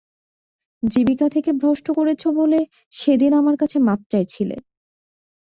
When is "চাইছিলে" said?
4.11-4.55